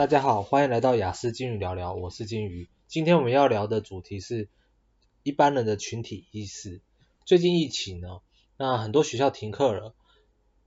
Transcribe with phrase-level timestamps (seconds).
[0.00, 2.70] 大家好，欢迎来到雅思金鱼聊聊，我是金鱼。
[2.86, 4.48] 今天我们要聊的主题是
[5.22, 6.80] 一般人的群体意识。
[7.26, 8.20] 最近疫情呢，
[8.56, 9.94] 那很多学校停课了，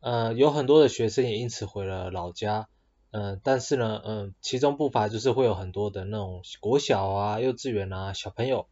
[0.02, 2.68] 呃，有很多的学生也因此回了老家，
[3.10, 8.68] 嗯、但是呢，嗯、其中不乏就是会有很多的那种国小啊、幼稚园啊小朋友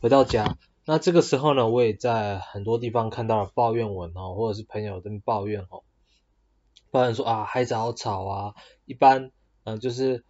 [0.00, 0.58] 回到家。
[0.84, 5.84] 那这个时候呢，我也在很多地方看到了抱怨文哦，或者是朋友在抱怨哦，
[6.90, 8.54] 抱怨说啊，孩子好吵啊，
[8.86, 9.30] 一般。
[9.64, 10.24] 嗯，就是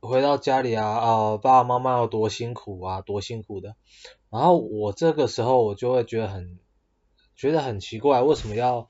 [0.00, 3.74] 回到家里啊，哦，爸爸妈妈要多辛苦啊，多辛苦的。
[4.30, 6.60] 然后我这个时候我就会觉得很
[7.34, 8.88] 觉得很奇怪，为什么要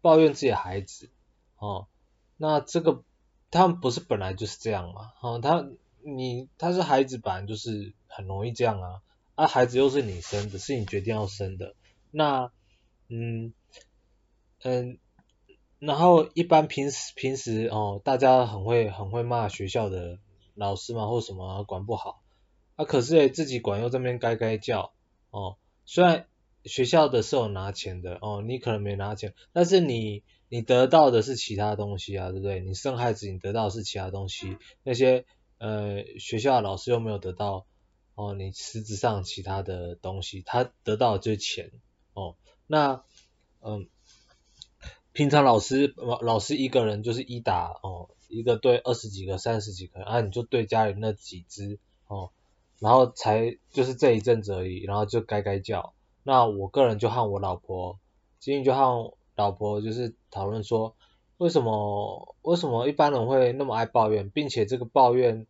[0.00, 1.10] 抱怨自己的孩子？
[1.58, 1.88] 哦，
[2.36, 3.02] 那这个
[3.50, 5.12] 他们不是本来就是这样吗？
[5.20, 5.68] 哦，他
[6.02, 9.02] 你他是孩子，本来就是很容易这样啊。
[9.34, 11.74] 啊，孩子又是你生的，是你决定要生的。
[12.10, 12.50] 那
[13.08, 13.52] 嗯
[14.64, 14.98] 嗯。
[15.78, 20.18] 然后一般平时平时哦，大家很会很会骂学校的
[20.54, 22.20] 老师嘛，或什么、管不好，
[22.74, 24.92] 啊可是自己管又这边该该叫
[25.30, 26.26] 哦，虽然
[26.64, 32.58] 学校的是有拿钱的哦，你可能没拿钱，但是你你得到的是其他东西啊，对不对？
[32.60, 35.26] 你生孩子你得到是其他东西，那些
[35.58, 37.66] 呃学校的老师又没有得到
[38.16, 41.70] 哦，你实质上其他的东西，他得到的就是钱
[42.14, 42.34] 哦，
[42.66, 43.04] 那
[43.60, 43.88] 嗯。
[45.18, 52.30] 平常老师老师一个人就是一打哦，一个对二十几个、三十几个，啊你就对家里那几只哦，
[52.78, 55.92] 然后才就是这一阵子而已，然后就该该叫。
[56.22, 57.98] 那我个人就和我老婆，
[58.38, 60.94] 今天就和老婆就是讨论说，
[61.38, 65.48] 为什么为什么一般人会那么爱抱怨，并且这个抱怨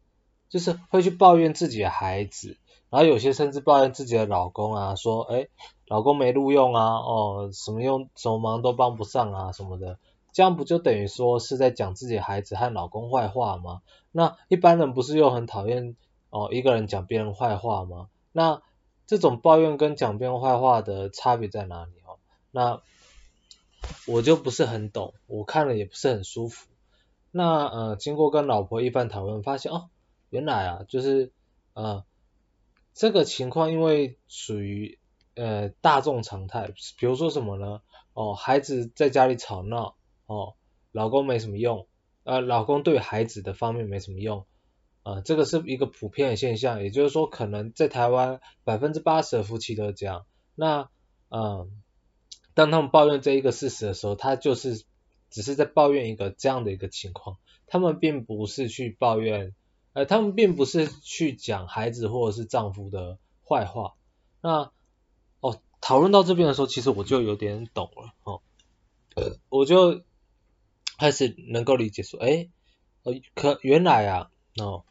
[0.49, 2.57] 就是会去抱怨自己的孩子。
[2.89, 5.49] 然后有些甚至抱怨自己的老公啊，说，哎，
[5.89, 9.99] 老公没录用啊，哦，什么用，什么忙都帮不上啊，什么的，
[10.33, 13.81] 这样不就等于说是在讲自己孩子和老公坏话吗？
[14.13, 15.97] 那一般人不是又很讨厌
[16.31, 18.09] 哦一个人讲别人坏话吗？
[18.33, 18.63] 那
[19.07, 22.19] 这种抱怨跟讲别人坏话的差别在哪里哦？
[22.51, 22.83] 那
[24.07, 26.69] 我就不是很懂，我看了也不是很舒服。
[27.31, 29.89] 那呃，经过跟老婆一番讨论，发现哦，
[30.29, 31.33] 原来啊，就是
[31.73, 32.05] 呃。
[32.95, 34.98] 这个情况因为属于
[35.39, 37.81] 呃大众常态，比如说什么呢？
[38.13, 39.95] 哦，孩子在家里吵闹，
[40.27, 40.57] 哦，
[40.91, 41.87] 老公没什么用，
[42.25, 44.47] 呃，老公对孩子的方面没什么用，
[45.05, 50.27] 呃，这个是一个普遍的现象，也就是说，可能在台湾百分之八十的夫妻都这样。
[50.55, 50.91] 那
[51.29, 51.69] 嗯、呃，
[52.55, 54.85] 当他们抱怨这一个事实的时候，他就是
[55.31, 59.55] 只是在抱怨一个这样的一个情况，他们并不是去抱怨。
[59.95, 63.19] 呃，他们并不是去讲孩子或者是丈夫的
[63.49, 63.95] 坏话。
[64.41, 64.71] 那，
[65.81, 68.43] 讨论到这边的时候，其实我就有点懂了哦。
[69.49, 70.03] 我就
[70.99, 72.49] 开始能够理解说，哎，
[73.03, 74.85] 呃，可原来啊，哦，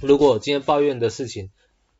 [0.00, 1.50] 如果今天抱怨的事情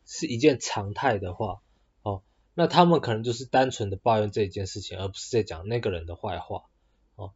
[0.06, 1.60] 是一件常态的话，
[2.02, 2.22] 哦，
[2.54, 6.64] 那他们可能就是单纯的抱怨这一件事情，而不是在讲那个人的坏话。
[7.16, 7.32] 哦，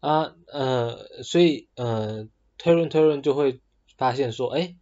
[0.00, 3.60] 啊，呃，所以呃，推论推论就会。
[3.96, 4.76] 发现说，哎，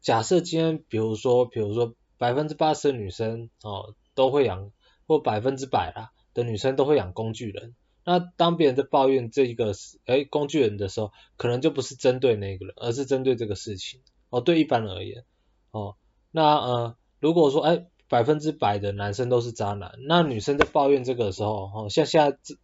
[0.00, 4.72] 假设今天，比如说，比如说百分之八十的女生哦都会养，
[5.06, 7.74] 或百分之百啦的女生都会养工具人，
[8.04, 9.72] 那当别人在抱怨这一个
[10.04, 14.00] 哎工具人的时候，可能就不是针对那个人，而是针对这个事情
[14.30, 14.40] 哦。
[14.40, 15.24] 对一般人而言，
[15.70, 15.96] 哦，
[16.30, 22.56] 那呃如果说哎百分之百的男生都是渣男，那女生在抱怨这个的时候，哦像现在这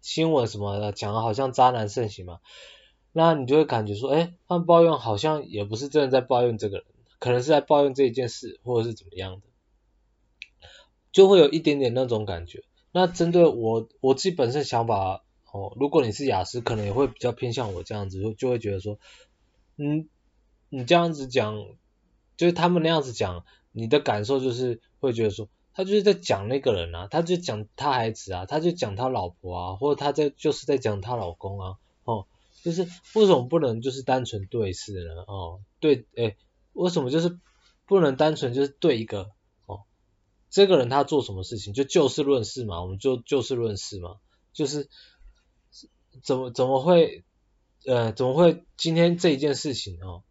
[0.00, 2.40] 新闻什么的讲的好像渣男盛行嘛。
[3.18, 6.86] 那你就会感觉说，哎，他们抱怨好像也不是真的在抱怨这个人，
[7.18, 9.46] 可能是在抱怨这一件事，或者是怎么样的，
[11.16, 12.62] 就会有一点点那种感觉。
[12.92, 18.98] 那针对我我自己本身想法，哦，如果你是雅思，可能也会比较偏向我这样子，就就会觉得说，
[19.78, 20.10] 嗯，
[20.68, 21.64] 你这样子讲，
[22.36, 32.26] 就是他们那样子讲，你的感受就是会觉得说，他就是在讲那个人啊，他就讲他孩子啊，他就讲他老婆啊，或者他在就是在讲他老公啊，哦。
[32.62, 32.82] 就是
[33.14, 35.22] 为什么不能就是单纯对事呢？
[35.28, 36.36] 哦，对，哎，
[36.72, 37.38] 为什么就是
[37.86, 39.30] 不能单纯就是对一个，
[40.56, 44.16] 这个人他做什么事情就就事论事嘛，我们就就事论事嘛，
[44.54, 44.88] 就是
[46.22, 47.26] 怎么怎么会
[47.84, 50.22] 呃怎么会今天这一件事情哦，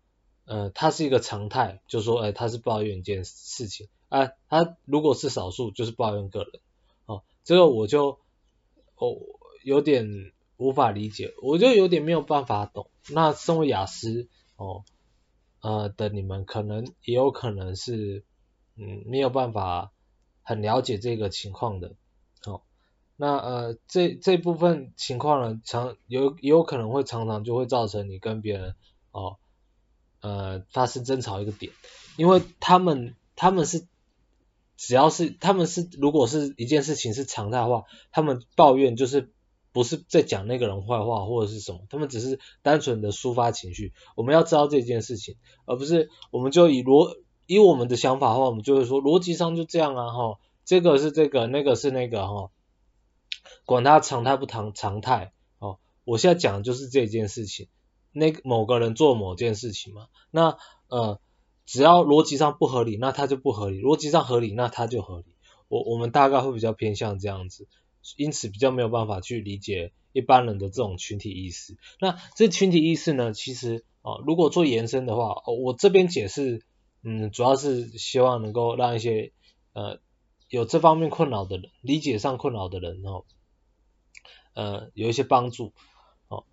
[0.45, 6.50] 呃，它是一个常态，就说哎他是抱怨一件事情啊，他如果是少数就是抱怨个人
[7.06, 8.18] 哦，这个我就
[8.95, 9.18] 哦
[9.63, 10.33] 有点。
[10.57, 12.89] 无法理解，我就有点没有办法懂。
[13.10, 14.86] 那身为雅思哦，
[15.60, 18.24] 呃的你们，可能也有可能是
[18.78, 19.92] 嗯没有办法
[20.45, 21.95] 很了解这个情况的。
[22.45, 22.62] 哦，
[23.18, 28.75] 那呃这这部分情况呢，常有也有可能会常常就会造成你跟别人
[29.12, 29.38] 哦
[30.21, 31.74] 呃发生争吵一个点，
[32.18, 33.88] 因为他们他们是
[34.77, 39.31] 只要是他们是如果是一件事情是常态化，他们抱怨就是
[39.71, 43.94] 不是在讲那个人坏话或者是什么，他们只是单纯的抒发情绪。
[44.15, 47.15] 我们要知道这件事情，而不是我们就以逻
[47.47, 52.51] 以我们的想法的话，我们就会说逻辑上就这样啊哈，这个是这个，那个是那个哈，
[53.65, 55.80] 管他常态不常常态哦。
[56.03, 57.68] 我现在讲的就是这件事情。
[58.18, 60.57] 那个某个人做某件事情嘛，那
[60.88, 61.19] 呃，
[61.65, 65.25] 只要逻辑上不合理，那他就不合理；逻辑上合理，那他就合理。
[65.68, 67.68] 我我们大概会比较偏向这样子，
[68.15, 71.75] 因此比较没有办法去理解一般人的这种群体意识。
[72.00, 76.63] 那这群体意识呢，其实啊、如果做延伸的话，我这边解释，
[77.06, 79.31] 嗯，主要是希望能够让一些
[79.74, 80.00] 呃
[80.50, 83.24] 有这方面困扰的人，理解上困扰的人哦，
[84.56, 85.72] 呃，有一些帮助。
[86.28, 86.46] 哦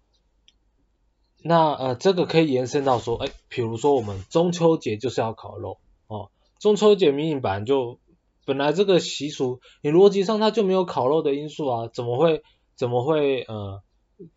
[1.44, 7.98] 那呃，这个可以延伸到说，哎，比如说我们中秋节就是要烤肉哦，中秋节明明本来就
[8.44, 12.42] 本来这个习俗，你逻辑上它就没有烤肉的因素啊，怎么会
[12.76, 13.82] 怎么会呃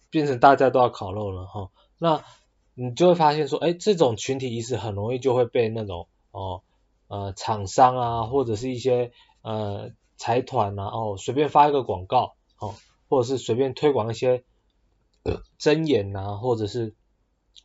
[0.09, 1.69] 变成大家都要烤肉了哈、
[1.99, 2.23] 那
[2.75, 6.61] 你就会发现说，哎，这种群体意识很容易就会被那种哦
[7.07, 9.11] 呃厂商啊，或者是一些
[9.41, 12.75] 呃财团啊，哦随便发一个广告哦，
[13.09, 14.43] 或者是随便推广一些。
[15.57, 16.93] 真言呐，或者是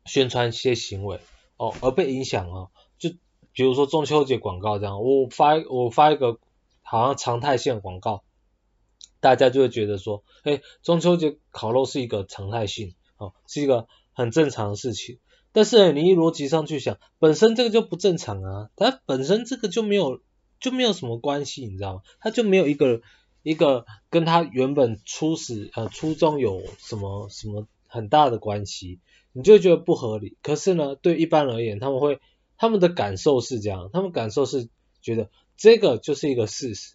[0.07, 1.21] 宣传一些行为
[1.59, 3.11] 哦，而被影响啊，就
[3.53, 6.39] 比如说中秋节广告这样，我发我发一个
[6.81, 8.23] 好像常态性的广告，
[9.21, 13.87] 大家就会觉得说，哎，中秋节烤肉是一个常态性，哦，是一个
[14.20, 15.19] 很正常的事情。
[15.52, 20.20] 但是你一逻辑上去想，本身这个就不正常啊，它本身这个就没有
[20.61, 22.02] 就没有什么关系，你知道吗？
[22.20, 23.02] 它就没有一个。
[23.43, 29.00] 一个跟他原本初始呃初衷有什么什么很大的关系，
[29.32, 30.37] 你就觉得不合理。
[30.43, 32.20] 可是呢，对一般而言，他们会
[32.58, 34.69] 他们的感受是这样，他们感受是
[35.00, 36.93] 觉得这个就是一个事实，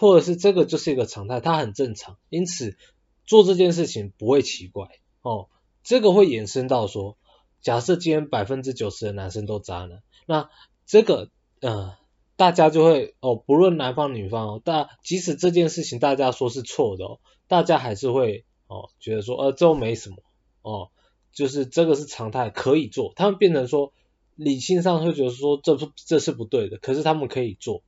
[0.00, 2.78] 或者是这个就是一个常态，它很正常，因此
[3.26, 4.88] 做这件事情不会奇怪
[5.20, 5.50] 哦。
[5.84, 7.16] 这个会衍生到说，
[7.60, 10.50] 假设今天百分之九十的男生都渣男，那
[10.86, 11.96] 这个呃。
[12.36, 20.16] 大家就会哦，不论男方女方哦，大即使这件事情大家说是错的哦，大家还是会哦觉得说呃这没什么
[20.62, 20.90] 哦，
[21.32, 23.92] 就是这个是常态可以做，他们变成说
[24.34, 27.84] 理性上会觉得说这这是不对的，可是他们可以做，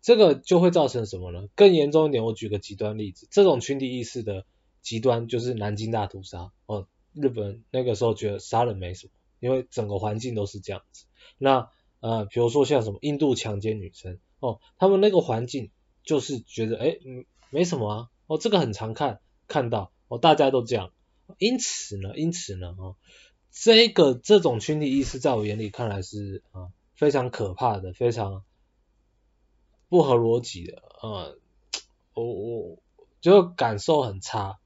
[0.00, 1.48] 这个就会造成什么呢？
[1.56, 4.44] 更严重一点，我举个极端例子，这种群体意识的
[4.80, 11.06] 极端就是南京大屠杀哦，日本那个时候觉得杀人没什么，因为整个环境都是这样子，
[11.38, 11.70] 那。
[12.00, 15.72] 呃，比如说像什么印度强奸女生哦，他们那个环境
[16.04, 20.92] 就是觉得哎，嗯，没什么啊，哦，这个很常看看到哦，大家都这样，
[21.38, 22.94] 因此呢，因此呢，哦，
[23.50, 28.44] 这个这种群体意识在我眼里看来是啊、非常可怕的，非常
[29.88, 31.36] 不合逻辑的，呃，
[32.14, 32.78] 我我
[33.20, 34.60] 就感受很差，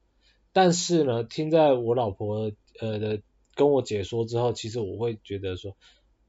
[0.53, 3.21] 但是呢，听在我老婆呃的
[3.55, 5.75] 跟我解说之后，其实我会觉得说，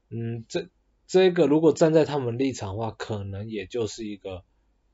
[0.09, 0.67] 嗯，这。
[1.07, 4.43] 这个如果站在他们立场的话，可能也就是一个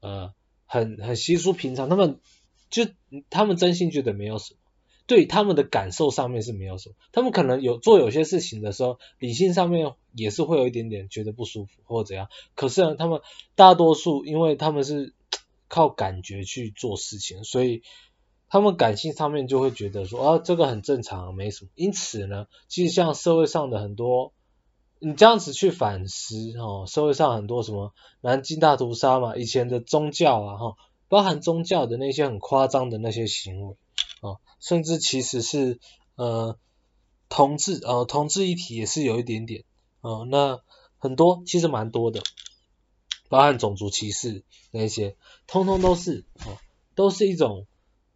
[0.01, 0.33] 呃
[0.65, 2.19] 很很稀疏平常，他们
[2.69, 2.85] 就
[3.29, 4.59] 他们真心觉得没有什么，
[5.07, 13.21] 对他们的感受上面是没有什么，他们可能有做有些事情的时候，理性上面也是会有一点点觉得不舒服或者怎样，可是呢，他们
[13.55, 15.13] 大多数因为他们是
[15.69, 17.83] 靠感觉去做事情，所以
[18.51, 24.33] 他们感性上面就会觉得说啊这个很正常，没什么，因此呢，其实像社会上的很多。
[25.03, 27.91] 你这样子去反思哦，社会上很多什么
[28.21, 30.75] 南京大屠杀嘛，以前的宗教啊哈，
[31.07, 33.75] 包含宗教的那些很夸张的那些行为
[34.21, 35.79] 啊，甚至其实是
[36.17, 36.55] 呃
[37.29, 39.63] 同志呃同志一体也是有一点点
[40.01, 40.61] 啊，那
[40.99, 42.21] 很多其实蛮多的，
[43.27, 45.15] 包含种族歧视那些，
[45.47, 46.59] 通通都是哦，
[46.93, 47.65] 都是一种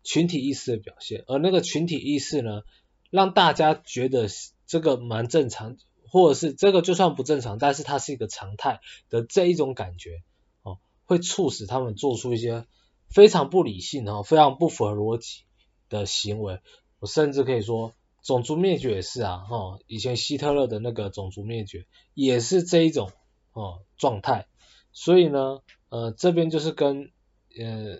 [0.05, 2.61] 群体意识的表现，而那个群体意识呢，
[3.09, 4.27] 让大家觉得
[4.65, 5.75] 这个蛮正常。
[6.07, 10.21] 或者是这个就算不正常，但是它是一个常态的这一种感觉
[10.61, 12.65] 哦，会促使他们做出一些
[13.09, 15.43] 非常不理性哦，非常不符合逻辑
[15.89, 16.59] 的行为。
[16.99, 23.11] 我甚至可以说，种族灭绝也是啊，哈、哦，以前希特勒的那个种族灭绝也是这一种
[23.51, 24.47] 哦状态。
[24.93, 25.59] 所以呢，
[25.89, 27.11] 呃，这边就是跟
[27.57, 27.97] 呃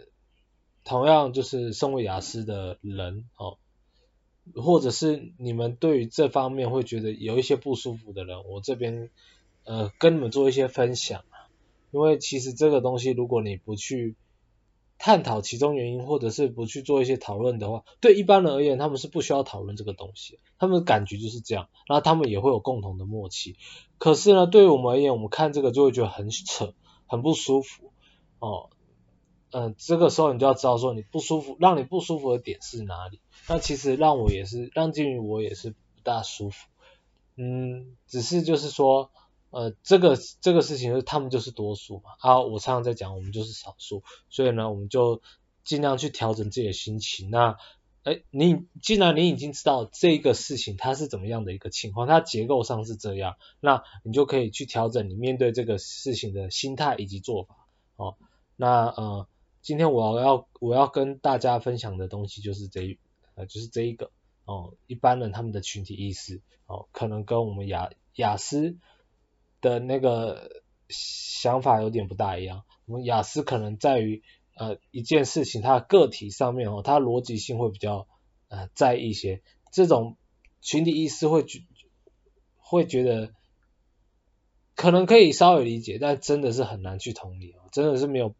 [0.86, 3.58] 同样就是身为雅思的人哦。
[4.56, 9.10] 或者是你们对于这方面会觉得有一些不舒服的人，我这边
[9.64, 11.24] 呃跟你们做一些分享，
[11.90, 14.14] 因为其实这个东西如果你不去
[15.00, 23.58] 探讨其中原因，或者是不去做一些讨论的话，对一般人而言，他们是不需要讨论这个东西，他们的感觉就是这样，然后他们也会有共同的默契。
[23.98, 26.76] 可是呢，对于我们而言，我们看这个就会觉得很扯，
[27.08, 27.92] 很不舒服
[28.38, 28.70] 哦。
[29.58, 33.20] 嗯、这个时候你就要知道说，你不舒服，让你不舒服的点是哪里？
[33.48, 36.68] 那其实让我也是，让金鱼我也是不大舒服。
[37.38, 39.12] 嗯，只是就是说。
[39.52, 45.22] 呃，这个这个事情他们就是多数嘛，啊，我常常在讲我们就是少数，所以呢，我们就
[45.64, 47.30] 尽量去调整自己的心情。
[47.30, 47.56] 那，
[48.04, 57.56] 哎，你既然你已经知道这个事情它是怎么样的一个情况，它结构上是这样，那你就可以去调整你面对这个事情的心态以及做法。
[57.96, 58.18] 哦，
[58.58, 59.28] 那呃，
[59.66, 63.00] 今天我要我要跟大家分享的东西就是这
[63.34, 64.12] 呃就是这一个
[64.46, 68.78] 哦，一般人他们的群体意识哦，可能跟我们雅雅思。
[69.62, 72.66] 的那个想法有点不大一样。
[72.86, 74.22] 我们雅思可能在于
[74.56, 78.08] 呃一件事情它的个体上面哦，它逻辑性会比较
[78.48, 79.42] 呃在意一些。
[79.72, 80.18] 这种
[80.62, 81.64] 群体意识会觉
[82.60, 83.34] 会觉得
[84.76, 88.36] 可能可以稍微理解，但真的是很难去同理哦，真的是没有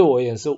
[0.00, 0.48] 对我也是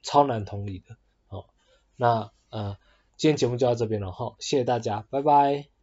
[0.00, 1.50] 超难同理的好。
[1.94, 2.78] 那呃
[3.18, 5.77] 今天节目就到这边了哈，谢谢大家，拜拜。